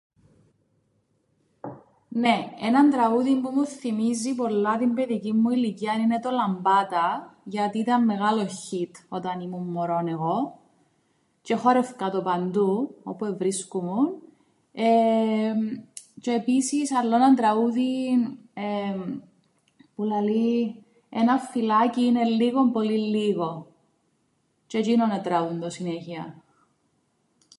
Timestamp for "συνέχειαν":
25.69-26.41